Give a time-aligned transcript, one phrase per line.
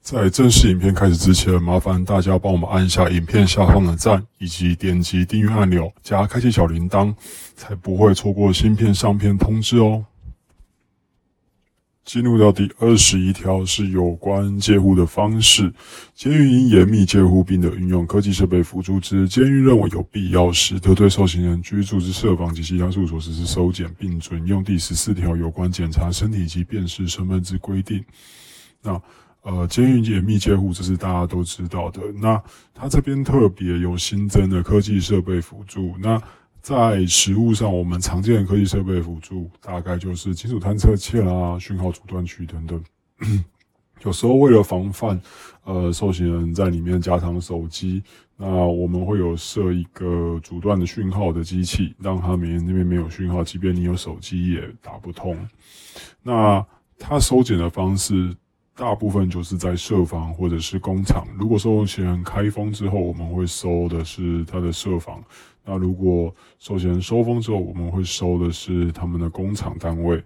[0.00, 7.14] 在正式影片开始之前，麻烦大家帮我们按下影片下方的赞，以及点击订阅按钮，加开启小铃铛，
[7.54, 10.04] 才不会错过新片上片通知哦。
[12.06, 15.70] 进入到第二十一条是有关戒护的方式，
[16.14, 19.28] 监狱应严密戒护，并的运用科技设备辅助之。
[19.28, 28.02] 监狱认为有必要时，得对受刑人居住之设防及其他住所实施收检，并准用第十四条有关检查身体及辨识身份之规定。
[28.80, 28.98] 那
[29.42, 32.02] 呃，监狱解密监护，这是大家都知道的。
[32.20, 32.42] 那
[32.74, 35.94] 它这边特别有新增的科技设备辅助。
[35.98, 36.20] 那
[36.60, 42.82] 在实物上，我们常见的科技设备辅助，大概就是金属探测器啦、讯号阻断区等等。
[44.04, 45.18] 有时候为了防范
[45.64, 48.02] 呃受刑人在里面加长手机，
[48.36, 55.38] 那我们会有设一个阻断的讯号的机器，让他们那边没有讯号，即便你有手机也打不通。
[56.22, 56.62] 那
[56.98, 58.36] 它收检的方式。
[58.78, 61.26] 大部分就是在设防或者是工厂。
[61.36, 65.18] 如果受刑人开封之后，我们会收的是他的设防；
[65.64, 70.22] 那如果受刑人收封之后，我们会收的是他们的工厂单位。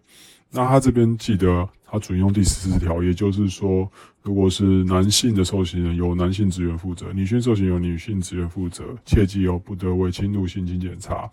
[0.50, 8.84] 那他这边记得，他准用第十四条，也就是说，如果是男性的受刑人，由男性职员负责；女性受刑由女性职员负责。
[9.06, 11.30] 切记哦，不得为侵入性侵检查。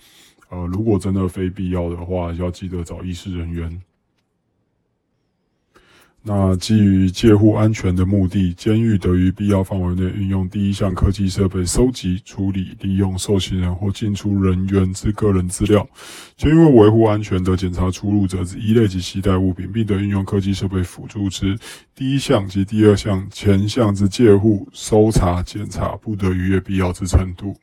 [0.48, 3.82] 呃，如果真的非必要的话，要记得找医师人员。
[6.32, 15.90] 那基于戒护安全的目的，监狱得于必要范围内运用第一项科技设备收集、处理、利用受刑人或进出人员之个人资料。
[16.38, 21.58] 监狱为维护安全的检查出入者之一类及携带物品，并得运用科技设备辅助之。
[21.96, 27.56] 第一项及第二项前项之戒护、搜查、检查，不得逾越必要之程度。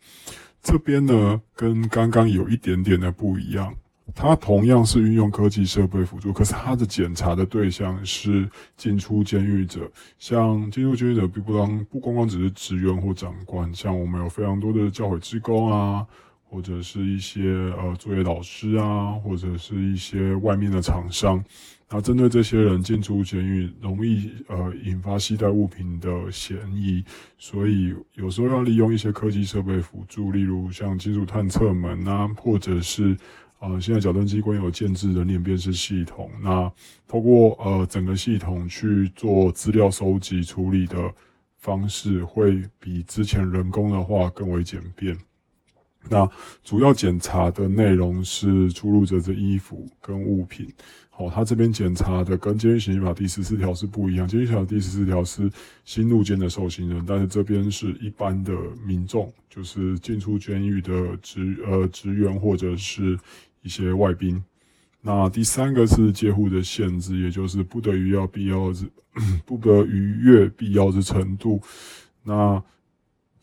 [0.60, 3.72] 这边呢，跟刚刚有一点点的不一样。
[4.19, 9.88] 它同样是运用科技设备辅助，可是它的检查的对象是进出监狱者。
[10.19, 16.06] 像进入监狱者，不光不光光只是职员或长官，像我们有非常多的教会职工啊，
[16.43, 17.43] 或者是一些
[17.77, 21.44] 呃作业老师啊，或者是一些外面的厂商。
[21.91, 27.04] 那针对这些人进出监狱，容易呃引发携带物品的嫌疑，
[27.37, 33.15] 所以有时候要利用一些科技设备辅助，例如像金属探测门啊，或者是。
[33.59, 36.71] 呃，现在矫正机关有建置人脸辨识系统，那
[37.09, 41.12] 透过呃整个系统去做资料收集处理的
[41.56, 45.16] 方式，会比之前人工的话更为简便。
[46.09, 46.28] 那
[46.62, 50.69] 主要检查的内容是出入者的衣服跟物品。
[51.11, 55.50] 好，他这边检查的跟《监狱刑法》第十四条是不一样，《监狱刑法》第十四条是
[55.84, 58.53] 新入监的受刑人，但是这边是一般的
[58.84, 63.19] 民众，就是进出监狱的职呃职员或者是
[63.62, 64.45] 一些外宾。
[65.00, 68.84] 那第三个是戒护的限制，也就是不得于要必要之
[69.47, 71.59] 不得逾越必要之程度。
[72.22, 72.62] 那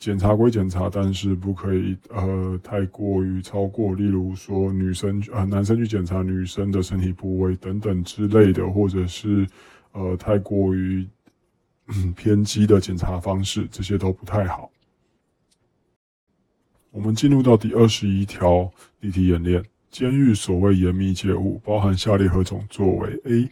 [0.03, 9.47] 检查归检查，但是不可以呃太过于超过，例如说女生呃男生去检查女生的身体部位等等之类的，或者是
[9.93, 11.07] 呃太过于
[12.17, 14.69] 偏激的检查方式，这些都不太好。
[16.91, 18.69] 我们进入到第二十一条
[18.99, 23.49] 例题演练，监狱所谓严密戒护，包含下列何种作为？A.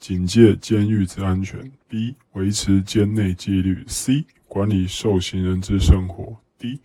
[0.00, 2.14] 警戒监狱之安全；B.
[2.32, 4.24] 维持监内纪律；C.
[4.48, 6.34] 管理受刑人之生活。
[6.58, 6.80] D，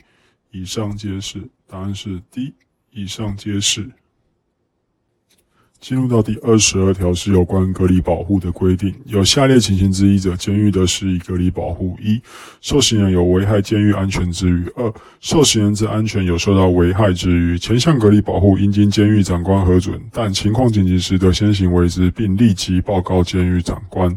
[0.52, 1.50] 以上皆是。
[1.66, 2.54] 答案是 D，
[2.92, 3.90] 以上皆是。
[5.86, 12.20] 进入到第二十二条是有关隔离保护的规定，有下列情形之一者，监狱的施以隔离保护：一、
[12.60, 17.56] 受刑人有危害监狱安全之余；二、受刑人之安全有受到危害之余。
[17.60, 24.12] 前项隔离保护应经监狱长官核准，但情况紧急时得先行为之，并立即报告监狱长官。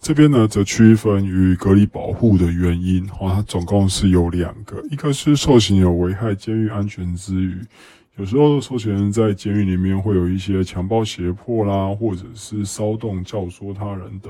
[0.00, 7.58] 这边呢，则区分于隔离保护的原因，哦，它总共是有两个，一个是受刑有危害监狱安全之余。
[8.18, 14.28] 有时候受刑人在监狱里面会有一些强暴胁迫啦，或者是骚动教唆他人的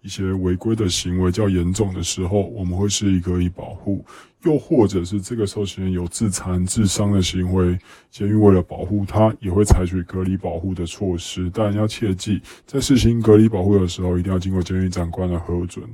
[0.00, 4.02] 一些违规的行为较严重的时候，我们会施以隔离保护；
[4.44, 7.78] 又或者是这个受刑人有自残自伤的行为，
[8.10, 11.50] 监狱为了保护他，也会采取隔离保护的措施。
[11.52, 15.86] 但要切记，在实行隔离保护的时候，一定要经过监狱长官的核准。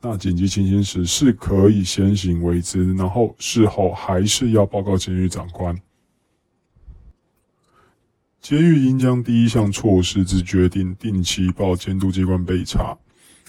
[0.00, 5.76] 那紧急情形时是可以先行为之，然后事后还是要报告监狱长官。
[8.42, 12.98] 监狱应将第一项措施之决定定期报监督机关备查。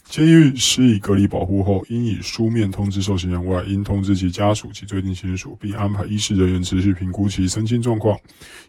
[0.07, 8.15] 监狱施以隔离保护后，应以书面通知受刑人外，应通知其家属及最近亲属，并安排医师人员持续评估其身心状况。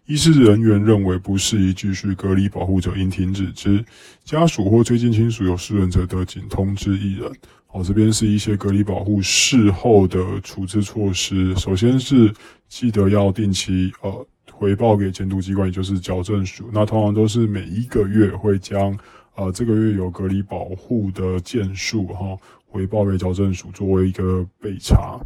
[0.07, 3.85] 医师人员认为不适宜继续隔离保护者，应停止之。
[4.25, 7.31] 家属或最近亲属有失人者，得仅通知一人。
[7.67, 11.55] 好，这边是一些隔离保护事后的处置措施。
[11.57, 12.33] 首先是
[12.67, 14.27] 记得要定期呃。
[14.57, 16.69] 回报给监督机关，也就是矫正署。
[16.73, 18.97] 那通常都是每一个月会将，
[19.35, 25.21] 呃，这个月有隔离保护的件数哈，回报给矫正署作为一个备查。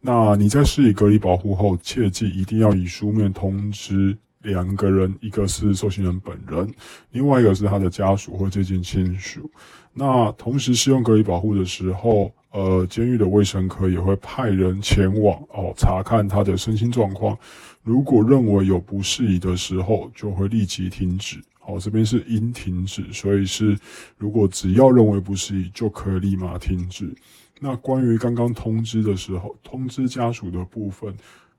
[0.00, 6.70] 那你在施以隔离保护后，切记一定要以书面通知两个人，一个是受刑人本人，
[7.10, 9.50] 另外一个是他的家属或接近亲属。
[9.94, 17.38] 那同时适用隔离保护的时候，呃，监狱的卫生科也会派人前往哦，查看他的身心状况。
[17.84, 21.40] 如果认为有不适宜的时候，就会立即停止。
[21.60, 23.78] 好，这边是应停止，所以是
[24.18, 27.14] 如果只要认为不适宜，就可以立马停止。
[27.60, 31.14] 那关于刚刚通知的时候，通知家属的部分，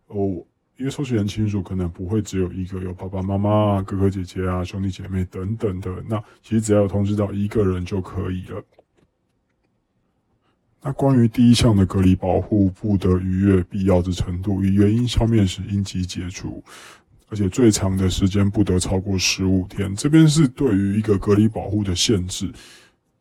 [0.08, 0.44] 哦，
[0.78, 5.92] 因为受刑人亲属可能不会只有一个，有爸爸妈妈、哥哥姐姐啊、兄弟姐妹等等的。
[6.08, 8.64] 那其实只要有通知到一个人就可以了。
[10.86, 16.64] 那关于第一项的隔离保护不得逾越必要之程度，以原因消灭时应即解除，
[17.28, 19.96] 而且最长的时间不得超过十五天。
[19.96, 22.54] 这边是对于一个隔离保护的限制，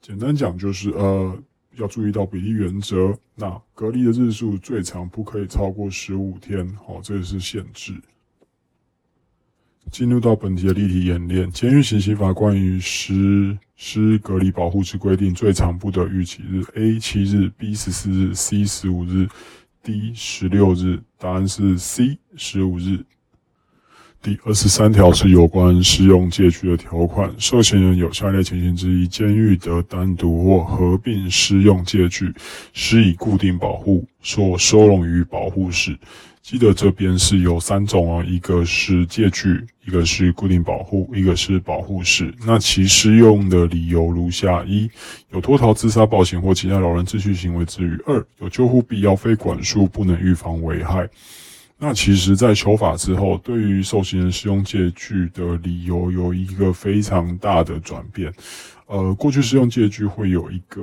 [0.03, 1.35] 简单讲就是呃
[1.77, 3.17] 要注意到比例原则。
[3.35, 7.95] 那隔离的日数最长不可以超过十五天，好，这是限制。
[9.91, 19.29] 进入到本题的例题演练，监狱刑刑法关于实施隔离保护之规定，最长不得逾期日：A 七日，B 十四日，C 十五日
[19.83, 21.01] ，D 十六日。
[21.19, 23.05] 答案是 C 十五日。
[24.21, 32.33] 第二十三条是有关适用借据的条款，受刑人有下列情形之一，监狱得单独或合并适用借据，
[32.73, 35.97] 施以固定保护，所收容于保护室。
[36.45, 42.35] 记得这边是有三种哦，一个是借据，一个是固定保护，一个是保护式。
[42.47, 44.91] 那其适用的理由如下：一、
[45.33, 51.09] 有脱逃、自杀、暴行或其他扰人秩序行为之余；二、有救护必要，非管束不能预防危害。
[51.79, 58.31] 那其实，在修法之后，对于受刑人适用借据的理由有一个非常大的转变。
[58.87, 60.83] 呃，过去适用借据会有一个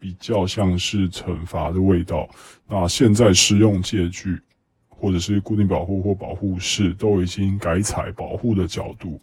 [0.00, 2.28] 比较像是惩罚的味道，
[2.68, 4.36] 那现在适用借据。
[5.00, 9.20] 或者是固定保护或保护室都已经改采保护的角度，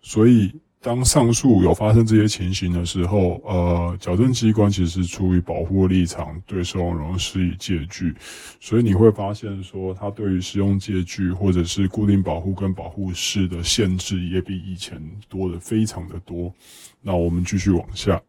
[0.00, 8.14] 所以当上述有发生这些情形的时候，呃，矫正机关其实是出于保护立场对受容人施以借据，
[8.60, 16.54] 所以你会发现说，他对于使用借据或者是固定保护跟保护室的限制也比以前多的非常的多。
[17.02, 18.22] 那我们继续往下。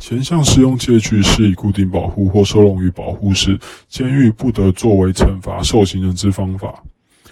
[0.00, 3.58] 前项使用借据是以固定保护或收容于保护室，
[3.88, 6.82] 监狱不得作为惩罚受刑人之方法。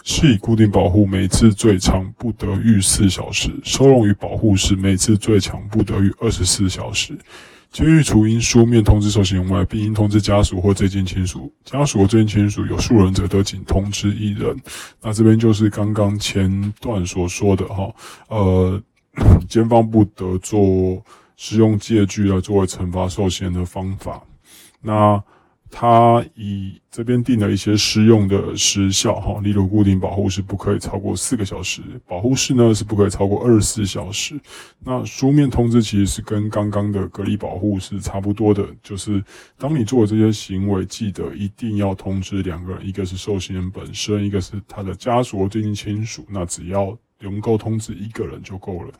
[0.04, 7.16] 是以固定保护，每次最长不得逾四小时；收容于保护室，每次最长不得逾二十四小时。
[7.70, 11.52] 监狱除应书面通知受刑人外，并应通知家属或最近亲属。
[11.64, 14.56] 家属或最近亲属有数人者，得仅通知一人。
[15.00, 17.94] 那这边就是刚刚前段所说的哈，
[18.28, 18.82] 呃，
[19.48, 21.02] 监方不得做。
[21.36, 24.22] 使用借据来作为惩罚受刑人的方法，
[24.80, 25.22] 那
[25.74, 34.38] 他以这边定了一些适用的时效哈，例如固定保护是不可以超过四个小时，保护室呢是不可以超过二十四小时。
[34.80, 39.24] 那书面通知其实是跟刚刚的隔离保护是差不多的，就是
[39.56, 46.26] 当你做这些行为，记得一定要通知两个人，一个是受刑人本身，一个是他的家属或最近亲属。
[46.28, 48.92] 那只要能够通知一个人就够了。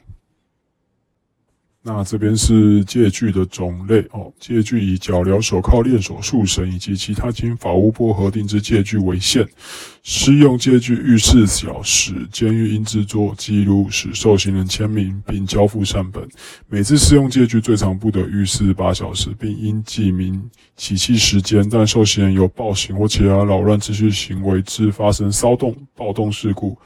[1.85, 9.45] 那这边是借据的种类哦，借据以脚镣、手铐、链锁、束绳以及其他经法务部核定之借据为限。
[10.05, 16.25] 适用借据逾四小时，监狱应制作记录，使受刑人签名并交付善本。
[16.69, 20.41] 每次适用借据最长不得逾四十八小时，并应记明
[20.77, 21.69] 起期时间。
[21.69, 26.79] 但受刑人有暴行或其他扰乱秩序行为，致发生骚动、暴动事故，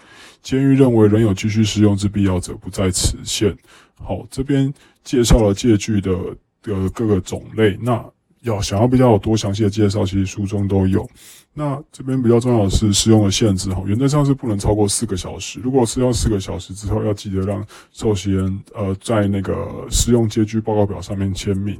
[0.46, 3.52] 监狱认为仍有继续适用之必要者，不在此限。
[3.96, 4.72] 好，这边
[5.02, 6.16] 介绍了借据的
[6.62, 7.76] 的各个种类。
[7.82, 8.00] 那
[8.42, 11.04] 要想要比较多详细的介绍，其实书中都有。
[11.52, 15.58] 那这边比较重要的是适用的限制，哈，原则上是不能超过四个小时。
[15.58, 21.76] 如果是要四个小时之后，要记得让受刑人呃在那个适用借据报告表上面签名。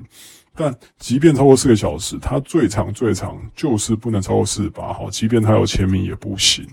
[0.57, 6.67] 但即便超过四个小时，它最长最长就是不能超过四十八号，即便他有签名也不行。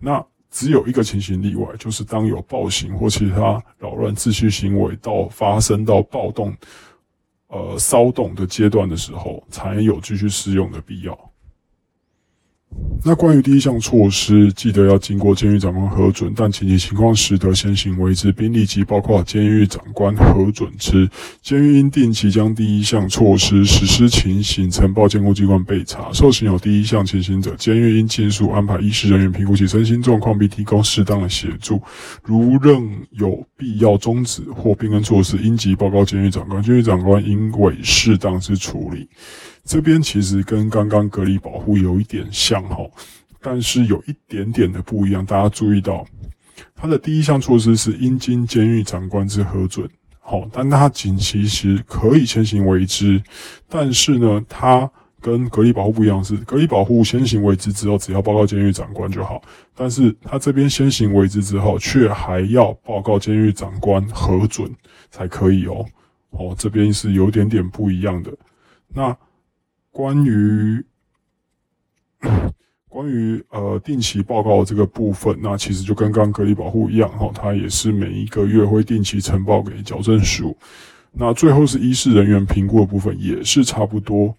[0.00, 0.20] 那。
[0.52, 6.54] 只有一个情形例外，就是当有暴行或其他扰乱秩序行为到发生到暴动、
[7.48, 11.31] 呃骚动的阶段的时候，才有继续适用的必要。
[13.04, 21.10] 那关于第一项措施，记得要经过监狱长官核准，但紧急情况时得先行为之，并立即包括监狱长官核准之。
[21.42, 26.12] 监狱应定期将第一项措施实施情形呈报监护机关备查。
[26.12, 31.82] 受刑有第一项情形者，监狱应尽速安排医师人员评估其身心状况，并提供适当的协助。
[32.22, 39.08] 如仍有必要终止或变更措施，应即报告监狱长官，监狱长官应为适当之处理。
[39.64, 42.84] 这边其实跟刚刚隔离保护有一点像哈，
[43.40, 45.24] 但是有一点点的不一样。
[45.24, 46.04] 大家注意到，
[46.74, 49.88] 它的第一项措施是应经监狱长官之核准，
[50.18, 53.22] 好，但它仅其实可以先行为之。
[53.68, 54.90] 但是呢，它
[55.20, 59.40] 跟隔离保护不一样，是隔离保护先行为之之后，只要报告监狱长官就好。
[59.76, 64.68] 但是它这边先行为之之后，却还要报告监狱长官核准
[65.08, 65.86] 才可以哦。
[66.30, 68.32] 哦，这边是有点点不一样的。
[68.92, 69.16] 那。
[69.92, 70.82] 关于
[72.88, 80.56] 关于呃定期报告这个部分，那其实就跟刚隔离保护一样哈，它也是每一个月会定期呈报给矫正署。
[81.12, 84.34] 那最后是医师人员评估的部分，也是差不多，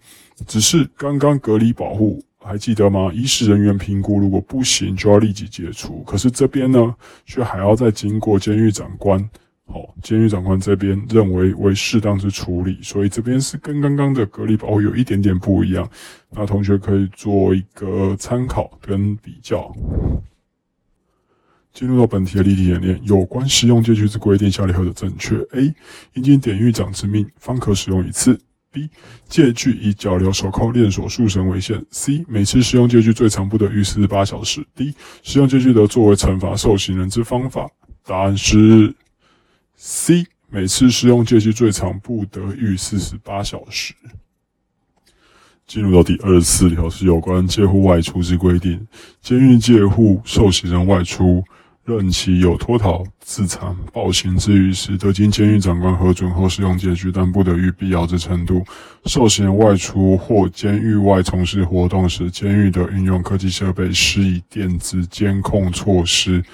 [0.46, 3.10] 只是刚刚隔离保护还记得吗？
[3.14, 6.02] 医师人员评估如果不行，就要立即解除。
[6.02, 6.94] 可是这边呢，
[7.26, 9.28] 却还要再经过监狱长官。
[9.66, 15.88] 好，监狱长官这边认为为适当之处理，所以这边是跟刚刚的隔离保护有一点点不一样。
[16.30, 19.74] 那同学可以做一个参考跟比较。
[21.72, 25.74] 进入到本题的例题演练，有关使用借据之规定，下列何者正确？A.
[26.12, 28.38] 应经典狱长之命方可使用一次。
[28.70, 28.88] B.
[29.28, 31.84] 借据以脚镣、手铐、链锁、束绳为限。
[31.90, 32.24] C.
[32.28, 34.64] 每次使用借据最长不得逾四十八小时。
[34.76, 34.94] D.
[35.22, 37.68] 使用借据的作为惩罚受刑人之方法。
[38.04, 38.94] 答案是。
[39.76, 43.92] C 每次使用借据最长不得逾四十八小时。
[45.66, 48.86] 进入到第二十四条是有关借户外出之规定。
[49.20, 51.42] 监狱借户受刑人外出，
[51.84, 58.62] 任其有脱逃、自残、暴行之余时，得经监狱长官核准后使用借据，但不得逾必要之程度。
[59.06, 66.44] 受刑人外出或监狱外从事活动时，监狱的运用科技设备施以电子监控措施。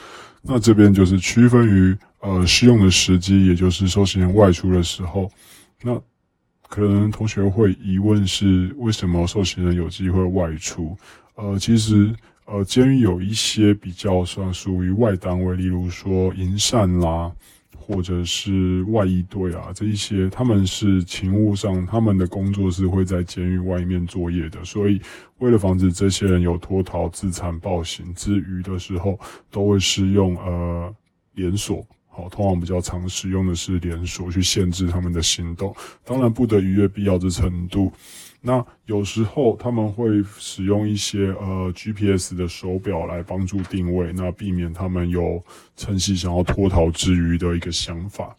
[0.40, 1.94] 那这边就是区分于。
[2.20, 5.30] 呃，适用的时机，也就是受刑人外出的时候，
[5.82, 5.98] 那
[6.68, 10.96] 可能同学会疑问是，为什么受刑人有机会外出？
[11.34, 17.32] 呃，其实，呃，监狱有一些比较算属于外单位，例如说营善啦，
[17.74, 25.00] 或者是外役队啊，这一些他们是勤务上，他们的工作是会在监狱外面作业的，所以
[25.38, 29.18] 为了防止这些人有脱逃、自残、暴行之余的时候，
[29.50, 30.94] 都会适用呃
[31.32, 31.84] 连锁。
[32.28, 35.74] 通常比较常使用的是连锁去限制他们的行动，
[36.04, 37.92] 当然不得逾越必要的程度。
[38.42, 45.42] 那有时候他们会使用一些呃 GPS 的手表来帮助定位，那避免他们有
[45.76, 48.34] 趁机想要脱逃之余的一个想法。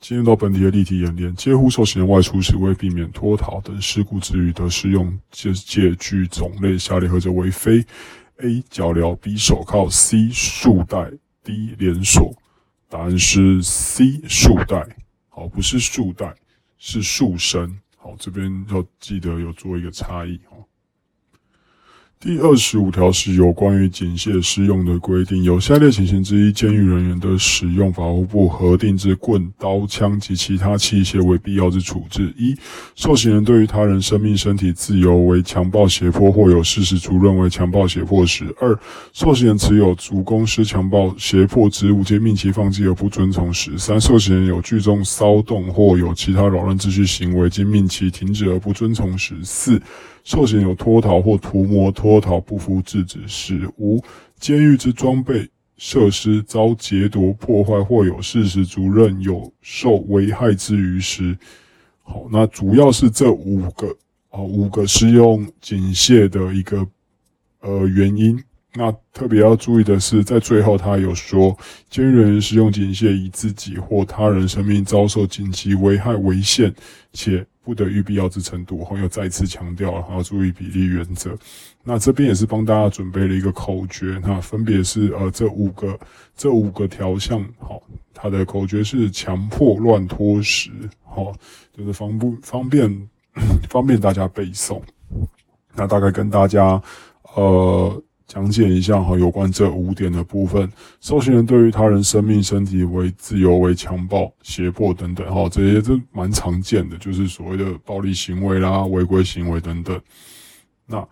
[0.00, 7.82] 进入到本题的立体演练，接护受刑人外出时为避免脱逃等事故之余的适用借借具种类，下列何者为非
[8.38, 8.62] ？A.
[8.68, 9.36] 脚镣 B.
[9.36, 10.28] 手铐 C.
[10.30, 11.10] 束带
[11.42, 11.74] D.
[11.78, 12.36] 连锁。
[12.94, 14.86] 答案是 C 束带，
[15.28, 16.32] 好，不是束带，
[16.78, 17.76] 是束身。
[17.96, 20.64] 好，这边要记得有做一个差异哦。
[22.24, 32.56] 第二十五条是有关于警械适用的规定，有下列情形之一，监狱人员的使用法务部核定之棍、刀、枪及其他器械为必要之处置：一、
[32.94, 38.74] 受刑人对于他人生命、身体自由为强暴、胁迫，或有事实足认为强暴、胁迫时；二、
[39.12, 49.78] 受刑人持有足供施强暴、胁迫之物，皆命其放弃而不遵从时；三、受刑人有聚众骚动或有其他扰乱秩序行为，经命其停止而不遵从时；四、
[50.24, 54.02] 受刑有脱逃或图谋脱逃不服制止时；无、
[54.38, 61.36] 监狱之装备设施遭劫夺破坏或有事实足认有受危害之余时。
[62.02, 63.88] 好，那主要是这五个
[64.28, 66.86] 啊，五个适用警械的一个
[67.60, 68.42] 呃原因。
[68.76, 71.56] 那特别要注意的是，在最后他有说，
[71.88, 76.74] 监狱人员使用警械以自己或他人生命遭受紧急危害为限，
[77.12, 78.84] 且不得于必要之程度。
[78.84, 81.38] 后又再次强调了，要注意比例原则。
[81.84, 85.96] 那这边也是帮大家准备了一个口诀，那分别是呃这五个
[86.36, 87.80] 这五个条项，好，
[88.12, 90.72] 它的口诀是强迫乱脱时，
[91.04, 91.32] 好，
[91.72, 93.08] 就是方不方便
[93.70, 94.82] 方便大家背诵。
[95.76, 96.82] 那大概跟大家
[97.36, 98.02] 呃。
[98.34, 100.68] 讲解一下哈，有关这五点的部分。
[101.00, 110.00] 受刑人对于他人生命、身体为自由为强暴、胁迫等等，哈，这些都蛮常见的，就是所谓的暴力行为啦、违规行为等等。
[110.84, 111.06] 那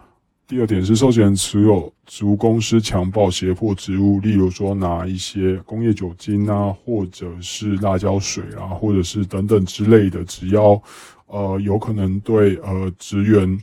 [0.49, 10.83] 第二点是，受刑人持有足公司强暴、胁迫职务，例如说拿一些工业酒精啊，或者是辣椒水啊，或者是等等之类的，只要
[11.26, 13.57] 呃有可能对呃职员。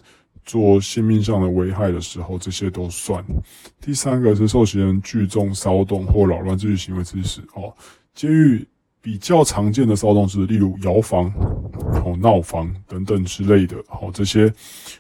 [0.50, 3.24] 做性命上的危害的时候，这些都算。
[3.80, 7.72] 第三个是受刑人聚众骚动或扰乱秩序行为之时，哦，
[8.16, 8.68] 监狱
[9.00, 11.32] 比较常见的骚动是，例如摇房、
[12.04, 13.78] 哦闹房等等之类的。
[13.88, 14.52] 好，这些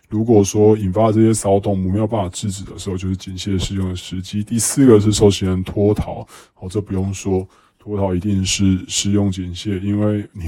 [0.07, 4.43] 如果说引发这些骚动，我们没有办法制止的时候，就是警械适用的时机。
[4.43, 7.47] 第四个是受刑人脱逃，好，这不用说，
[7.79, 10.43] 脱逃一定是适用警械，因为你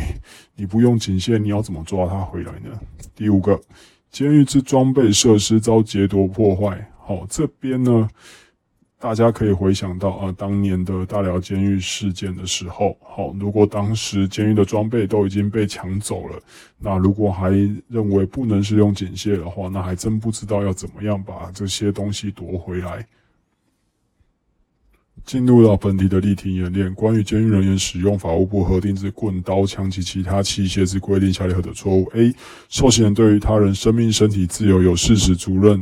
[0.55, 2.79] 你不用警械，你要怎么抓他回来呢？
[3.15, 3.59] 第五个。
[4.11, 8.09] 监狱之装备设施遭劫夺破坏，好，这边呢，
[8.99, 16.37] 大家可以回想到啊，当年的大寮监狱事件的时候，好，如果当时监狱的装备都已经被抢走了，
[16.77, 17.51] 那如果还
[17.87, 23.07] 认为不能使用警械的话，那还真不知道要怎么样把这些东西夺回来。
[25.25, 32.33] 进入到本题的例题演练，关于监狱人员使用法务部核定之棍、刀、枪及其他器械之规定，下列何者错误？A.
[32.69, 35.81] 受刑人对于他人生命、身体自由有事实足认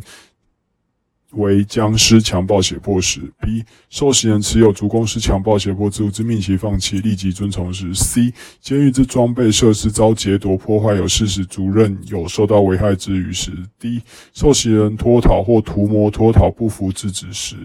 [1.31, 3.63] 为僵尸强暴胁迫时；B.
[3.89, 8.33] 受刑人持有足供施强暴胁迫之物之命其放弃，立即遵从时；C.
[8.59, 14.01] 监狱之装备设施遭劫夺破坏，有事实足认有受到危害之余时；D.
[14.33, 17.55] 受刑人脱逃或图谋脱逃不服制止时。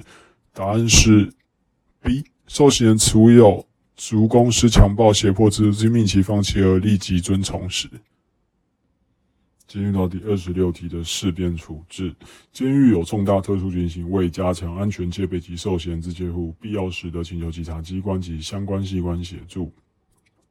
[0.54, 1.30] 答案是。
[2.04, 7.88] B 受刑人持有足公司强暴胁迫之之命其放弃而立即遵从时，
[9.66, 12.14] 进入到第二十六题的事变处置。
[12.52, 19.72] 监狱有重大特殊情形，为加强安全戒备及受刑人之戒护，必要时得请求稽查机关及相关机关协助。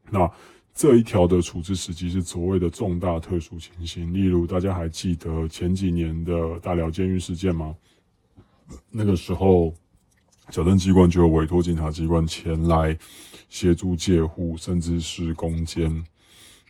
[0.09, 0.27] 那
[0.73, 7.75] 这一条的处置时机是所谓的重大特殊情形，例如大家还记得前几年的大寮监狱事件吗？
[8.89, 9.71] 那个时候。
[10.49, 12.97] 矫正机关就委托警察机关前来
[13.49, 16.03] 协助戒护，甚至是攻坚。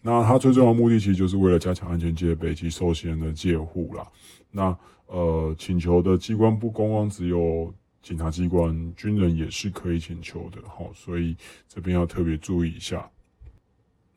[0.02, 4.06] 那他最重要的目的，其实就是为了加强安全戒备及受刑人的戒护啦。
[4.52, 10.62] 那呃，请求的机关不光光只有警察机关，军人也是可以请求的。
[10.68, 11.36] 好，所以
[11.68, 13.10] 这边要特别注意一下。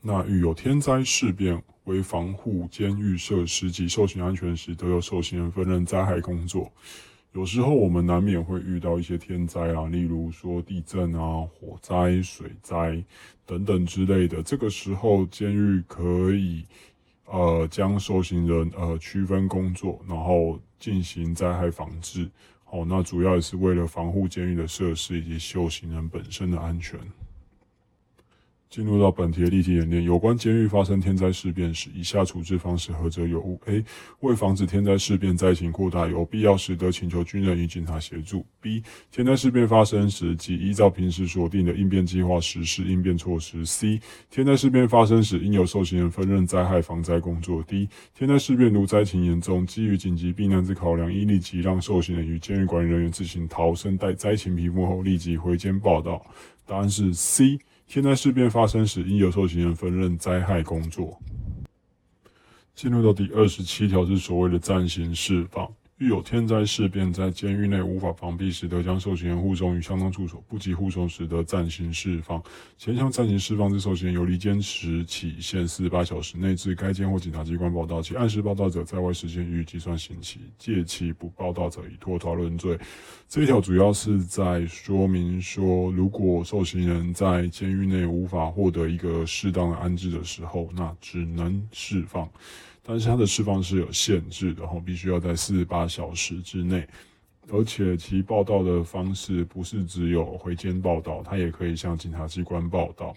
[0.01, 6.71] 那遇有天灾事变，为防护监狱设施及受刑安全时，都由受刑人分任灾害工作。
[7.37, 13.05] 有时候我们难免会遇到一些天灾啊，例如说地震啊、火灾、水灾
[13.45, 14.43] 等等之类的。
[14.43, 16.65] 这个时候，监狱可以
[17.27, 22.27] 呃将受刑人呃区分工作，然后进行灾害防治。
[22.65, 26.99] 好，那主要也是为了防护监狱的设施以及受刑人本身的安全。
[28.69, 33.85] 进入到本题的例题演练，有关监狱发生天灾事变时，以下处置方式何者有误？A.
[34.21, 38.45] 为防止天灾事变灾情扩大，有必要时得请求军人与警察协助。
[38.61, 38.83] B.
[39.11, 43.65] 天灾事变发生时，即依照平时所定的应变计划实施应变措施。
[43.65, 44.01] C.
[44.31, 47.63] 天灾事变发生时，应由受刑人分任灾害防灾工作。
[47.63, 47.89] D.
[48.15, 56.27] 天灾事变如灾情严重，基于紧急避难之考量，应立即让受刑人与监狱管理人员自行逃生，待灾情平复后立即回监报道。
[56.67, 57.59] 答案是 C。
[57.87, 61.19] 现在事变发生时，应由受刑人分任灾害工作。
[62.75, 72.43] 进入到第二十七条是所谓的暂行释放，遇有天灾事变，在监狱内无法防避时，得将受刑人护送于相当处所；不及护送时，得暂行释放。
[72.77, 82.79] 前项暂行释放之受刑人，由离监时起限四十八小时内至该监或检察机关报到，其按时报到者，在外时间予以计算刑期；借其不报到者，以脱逃论罪。
[83.27, 92.29] 这一条主要是在说明说，如果受刑人在监狱内无法获得一个适当的安置的时候，那只能释放。
[92.89, 96.87] 但是它的释放是有限制的，哈，必须要在四十八小时之内，
[97.51, 103.13] 而且其报道的方式不是只有回监报道，它也可以向警察机关报道。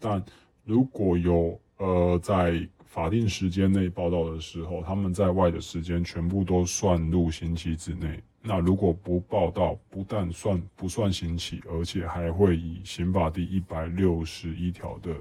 [0.00, 0.24] 但
[0.64, 8.18] 如果有呃在法定时间内报道的时候，他们在外的时间全部都算入刑期之内。
[8.40, 15.14] 那如果不报道，不但算不算刑期，而且还会以刑法第一百六十一条的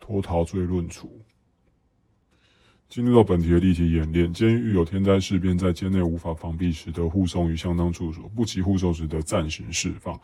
[0.00, 1.20] 脱逃罪论处。
[2.88, 10.18] 进入到本题的例题演练：监狱有天灾事变，在监内无法防避时，得护送于相当处所；不及护送时，得暂行释放。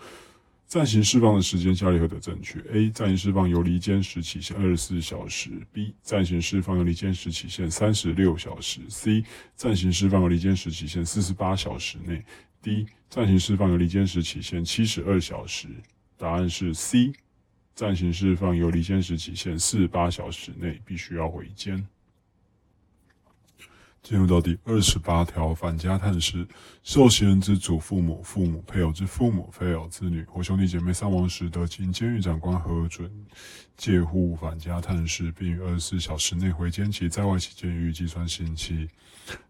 [0.66, 2.88] 暂行释放的时间，下列何者正确？A.
[2.88, 5.92] 暂行释放由离监时起限二十四小时；B.
[6.00, 9.24] 暂行释放由离监时起限三十六小时；C.
[9.55, 12.24] 暂行释放由离监时起限四十八小时内
[12.62, 12.87] ；D.
[13.11, 15.68] 暂行释放由离监时起限七十二小时。
[16.16, 17.12] 答案是 C。
[17.74, 21.87] 暂行释放由离监时起限四十八小时内，必须要回监。
[24.05, 26.47] 进入到第二十八条，反家探视，
[26.83, 33.11] 受刑人之祖父母、父母、配偶之父母、配偶、子女或兄弟姐妹丧亡时，得经监狱长官核准
[33.79, 38.90] 借户返家探视，并于二十四小时内回监其在外期间予以计算刑期。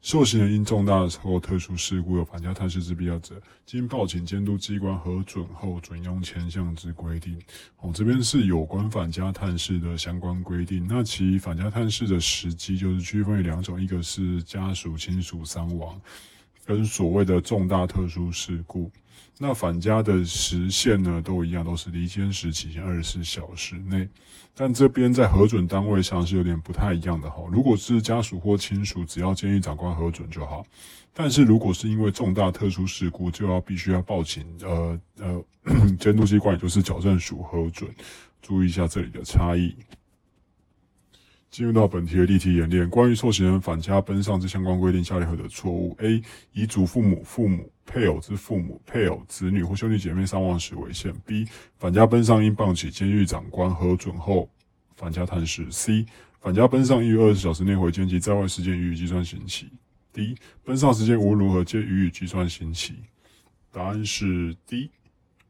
[0.01, 7.37] 受刑人因重大或特殊事故有返家探视之必要者，经报请监督机关核准后，准用前项之规定。
[7.81, 10.87] 哦，这边是有关返家探视的相关规定。
[10.89, 16.01] 那其返家探视的时机就是区分为两种，一个是家属亲属伤亡，
[16.65, 18.91] 跟所谓的重大特殊事故。
[19.37, 24.09] 那返家的时限呢，都一样，都是离监时期二十四小时内。
[24.55, 27.43] 但这边在核准单位上是有点不太一样的哈。
[27.51, 30.65] 如果是家属或亲属，只要监狱长官核准就好。
[31.13, 35.45] 但是如果是因为重大特殊事故，就要必须要报请呃呃
[35.99, 37.91] 监督机关，也就是矫正署核准。
[38.41, 39.75] 注意一下这里的差异。
[41.55, 46.21] 进入到本题的例题演练，关于受刑人返家奔丧之相关规定，下列何者错误？A.
[46.51, 51.15] 以祖父母、父母、配偶之父母、配偶、子女或兄弟姐妹伤亡时为限。
[51.25, 51.47] B.
[51.79, 54.51] 返家奔丧应报起监狱长官核准后
[54.97, 55.71] 返家探视。
[55.71, 56.05] C.
[56.41, 59.69] 返家奔丧应于二十小时内回监及在外时间予以计算刑期。
[60.13, 60.35] D.
[60.65, 62.97] 奔丧时间无论如何皆予以计算刑期。
[63.71, 64.91] 答案是 D。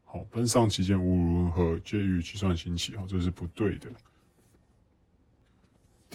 [0.03, 2.95] 好，奔丧期间无论如何皆予以计算刑期。
[2.95, 3.89] 好，这是不对的。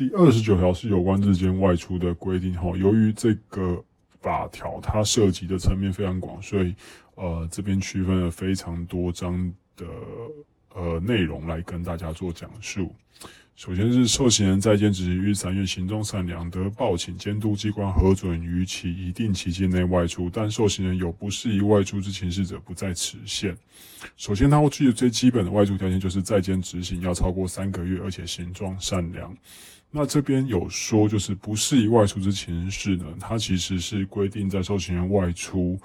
[0.01, 3.85] 第二十九条是有关日间外出的规定，哈，由于这个
[4.23, 6.75] 法条它涉及的层面非常广，所以
[7.17, 9.85] 呃这边区分了非常多章的
[10.75, 12.91] 呃内容来跟大家做讲述。
[13.61, 23.55] 首先是受刑人在监执行于三月行动善良，得报请监督机关核准于其一定期间内外出，但受刑人有不适宜外出之情事者，不在此限。
[24.17, 29.37] 首先，他会具有最基本的外出条件，就是在监执行要超过三个月，而且形状善良。
[29.91, 35.79] 那这边有说，就是不适宜外出之情事呢，它其实是规定在受刑人外出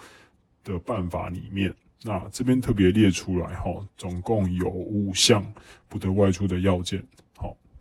[0.64, 1.76] 的办法里面。
[2.04, 5.46] 那这边特别列出来哈，总共有五项
[5.90, 7.04] 不得外出的要件。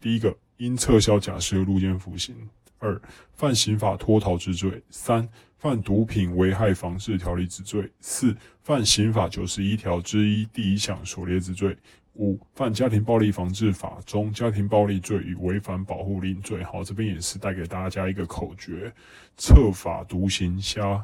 [0.05, 2.35] 第一个，因撤销假释入监服刑；
[2.79, 3.01] 二，
[3.33, 11.75] 犯刑法脱逃之罪；三，犯毒品危害防治条例之罪；四，犯刑法九十一条之一第一项所列之罪。
[12.17, 16.63] 五犯家庭暴力防治法中家庭暴力罪与违反保护令罪。
[16.63, 18.93] 好，这边也是带给大家一个口诀：
[19.39, 21.03] 策法独行加，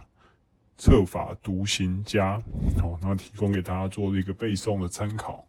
[0.76, 2.34] 策法独行加。
[2.78, 5.46] 好，那提供给大家做一个背诵的参考。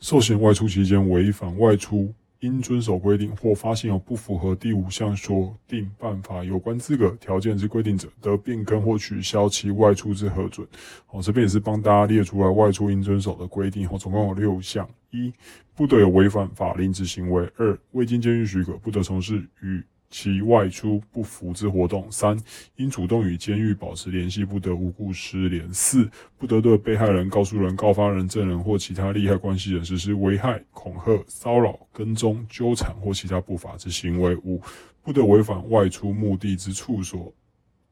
[0.00, 2.12] 受刑外出期间违反外出。
[2.40, 10.68] 应遵守规定或发现有不符合第五项所定办法有关资格条件之规定者，得变更或取消其外出之核准。
[11.06, 13.88] 好，这边也是帮大家列出来外出应遵守的规定。
[13.88, 15.32] 好，总共有六项：一、
[15.74, 19.82] 不得有违反法令之行为；二、未经监狱许可，不得从事与
[20.16, 22.06] 其外出不服之活动。
[22.08, 22.38] 三、
[22.76, 25.74] 应主动与监狱保持联系，不得无故失联。
[25.74, 34.36] 四、不得对被害人、告诉人、告发人、证人或其他利害关系人实施危害、恐吓、骚扰、跟踪、纠缠或其他不法之行为。
[34.44, 34.62] 五、
[35.02, 37.34] 不得违反外出目的之处所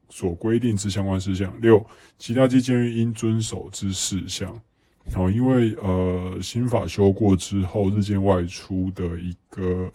[0.07, 1.53] 所规定之相关事项。
[1.59, 1.85] 六、
[2.17, 4.57] 其他基监狱应遵守之事项。
[5.11, 9.91] 好，因为呃新法修过之后，日间外出的一个。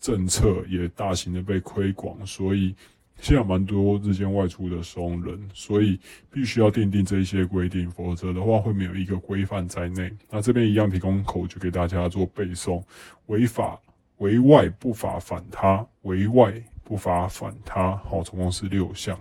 [0.00, 2.74] 政策也大型的被推广，所以
[3.20, 6.00] 现在蛮多日间外出的商人，所以
[6.32, 10.10] 必须要订定这一些规定，否则的话会没有一个规范在内。
[10.30, 12.82] 那这边一样提供口诀给大家做背诵：
[13.26, 13.78] 违法
[14.18, 17.94] 违外不法反他，违外不法反他。
[17.96, 19.18] 好，总共是六项。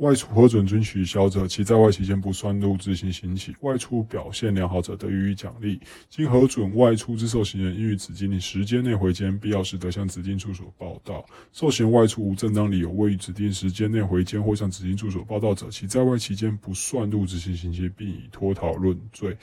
[0.00, 5.78] 外出核准准取消者，其在外期间不算入执行刑期；外出表现良好者得予以奖励。
[6.08, 11.22] 经核准外出之受刑人，应于指定时间内回监，必要时得向指定处所报到。
[11.52, 19.36] 受刑外出无正当理由未于指定时间内回监或向指定处所报到者，其在外期间不算入执行刑期，并以脱逃论罪。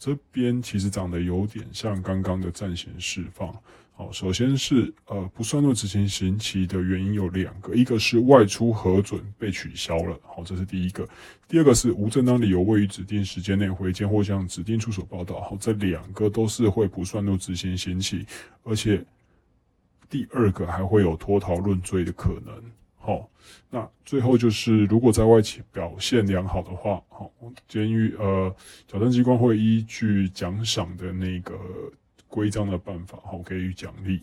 [0.00, 3.56] 这边其实长得有点像刚刚的暂行释放。
[4.02, 11.04] 好，首先是呃不算入执行刑期的原因有两个，一个是外出核准被取消了，好，这是第一个；
[11.46, 18.26] 第二个是无正当理由未于指定时间内回监或向指定处所报到，好，这两个都是会不算入执行刑期，
[18.64, 19.04] 而且
[20.10, 22.52] 第二个还会有脱逃论罪的可能。
[22.96, 23.28] 好，
[23.70, 27.30] 那最后就是如果在外企表现良好的话，好，
[27.68, 28.52] 监狱呃
[28.88, 31.54] 矫正机关会依据奖赏的那个。
[32.32, 34.22] 规章的办法，好给予奖励。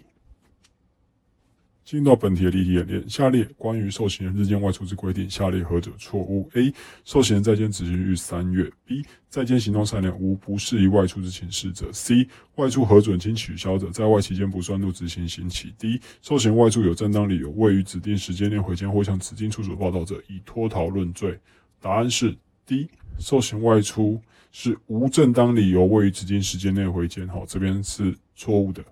[1.85, 6.73] 进到本题的例题演练，下列关于受刑人日间外出之规定，下列何者错误？A.
[7.03, 8.71] 受刑人在监执行日三月。
[8.85, 9.03] B.
[9.27, 11.91] 在监行动三年无不适宜外出之请示者。
[11.91, 12.27] C.
[12.55, 15.73] 外出核准经取消者，在外期间不算入执行刑期。
[15.77, 16.01] D.
[16.23, 21.39] 受刑外出有正当理由未于指定时间内回监或向指定处所报到者，以脱逃论罪。
[21.79, 22.87] 答案是 D.
[23.19, 24.19] 受刑外出。
[24.51, 28.83] 是无正当理由未于指定时间内回监，好，这边是错误的。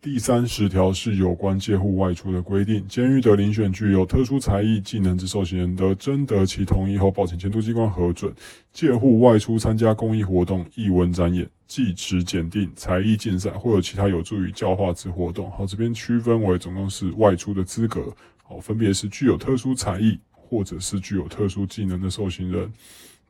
[0.00, 8.34] 第三十条是有关借户外出的规定，监狱的遴选具有特殊才艺、技能之受刑人，得征得其同意后，报请监督机关核准，
[8.72, 15.48] 借户外出参加公益活动、艺文展演、技职检定、才艺竞赛，或有其他有助于教化之活动。
[15.52, 20.18] 好，这边区分为总共是外出的资格，好，分别是具有特殊才艺。
[20.52, 22.70] 或者是具有特殊技能的受刑人，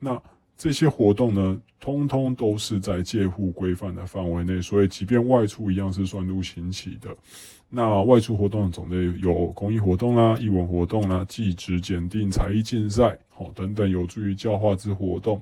[0.00, 0.20] 那
[0.58, 7.16] 这些活动呢，通通都是在借户规范的范围内，所以即便外出一样是算入刑期的。
[7.68, 15.40] 那外出活动的种类有公益活动啦、艺文活动啦、技职检定、才艺竞赛，好等等有助于教化之活动。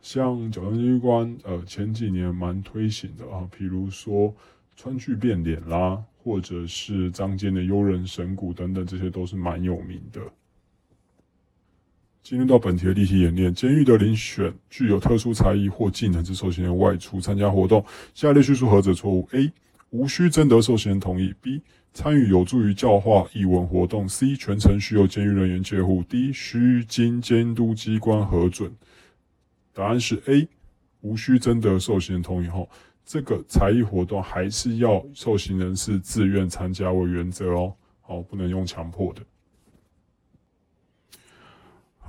[0.00, 4.34] 像矫正机关呃前几年蛮推行的啊，譬如说
[4.74, 10.22] 川剧变脸啦，或者是张坚的幽人神鼓等等，这些都是蛮有名的。
[12.30, 19.50] 进入到本题的例题演练，监狱的遴选具有特殊才艺或技能之受刑人外出参加活动，下列叙述何者错误？A.
[19.90, 21.34] 无需征得受刑人同意。
[21.42, 21.60] B.
[21.92, 24.08] 参与有助于教化译文活动。
[24.08, 24.36] C.
[24.36, 26.04] 全程需由监狱人员监护。
[26.04, 26.32] D.
[26.32, 28.72] 需经监督机关核准。
[29.74, 30.46] 答案是 A.
[31.00, 32.70] 无需征得受刑人同意后，
[33.04, 39.20] 这个才艺活动还是要受刑人是自愿参加为原则哦，好，不能用强迫的。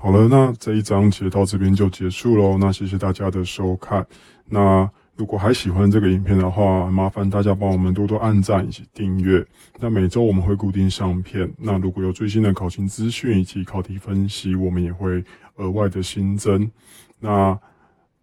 [0.04, 2.58] 好了，那这一章节到这边就结束喽。
[2.58, 4.04] 那谢谢大家的收看。
[4.46, 9.46] 那如果还喜欢这个影片的话，麻烦大家帮我们多多按赞以及订阅。
[9.80, 11.48] 那每周我们会固定上片。
[11.56, 15.24] 那如果有最新的考勤资讯以及考题分析，我们也会
[15.58, 16.72] 额外的新增。
[17.20, 17.56] 那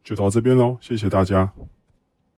[0.02, 1.48] 就到这边喽，谢谢大家。